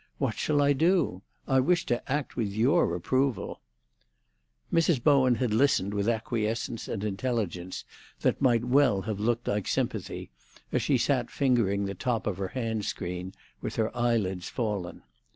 What 0.17 0.35
shall 0.35 0.63
I 0.63 0.73
do? 0.73 1.21
I 1.47 1.59
wish 1.59 1.85
to 1.85 2.11
act 2.11 2.35
with 2.35 2.47
your 2.51 2.95
approval." 2.95 3.61
Mrs. 4.73 4.99
Bowen 4.99 5.35
had 5.35 5.53
listened 5.53 5.93
with 5.93 6.09
acquiescence 6.09 6.87
and 6.87 7.03
intelligence 7.03 7.85
that 8.21 8.41
might 8.41 8.65
well 8.65 9.03
have 9.03 9.19
looked 9.19 9.47
like 9.47 9.67
sympathy, 9.67 10.31
as 10.71 10.81
she 10.81 10.97
sat 10.97 11.29
fingering 11.29 11.85
the 11.85 11.93
top 11.93 12.25
of 12.25 12.39
her 12.39 12.47
hand 12.47 12.83
screen, 12.85 13.35
with 13.61 13.75
her 13.75 13.95
eyelids 13.95 14.49
fallen. 14.49 15.03